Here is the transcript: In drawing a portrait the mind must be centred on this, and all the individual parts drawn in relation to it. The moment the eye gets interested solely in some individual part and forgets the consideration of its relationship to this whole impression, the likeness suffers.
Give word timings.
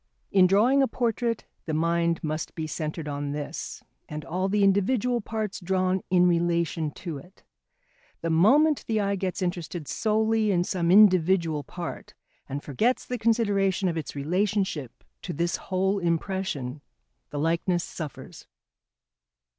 In 0.31 0.47
drawing 0.47 0.81
a 0.81 0.87
portrait 0.87 1.45
the 1.67 1.75
mind 1.75 2.23
must 2.23 2.55
be 2.55 2.65
centred 2.65 3.07
on 3.07 3.33
this, 3.33 3.83
and 4.09 4.25
all 4.25 4.49
the 4.49 4.63
individual 4.63 5.21
parts 5.21 5.59
drawn 5.59 6.01
in 6.09 6.25
relation 6.27 6.89
to 7.05 7.19
it. 7.19 7.43
The 8.21 8.31
moment 8.31 8.83
the 8.87 8.99
eye 8.99 9.15
gets 9.15 9.43
interested 9.43 9.87
solely 9.87 10.49
in 10.49 10.63
some 10.63 10.89
individual 10.89 11.63
part 11.63 12.15
and 12.49 12.63
forgets 12.63 13.05
the 13.05 13.19
consideration 13.19 13.87
of 13.87 13.95
its 13.95 14.15
relationship 14.15 15.03
to 15.21 15.33
this 15.33 15.57
whole 15.57 15.99
impression, 15.99 16.81
the 17.29 17.37
likeness 17.37 17.83
suffers. 17.83 18.47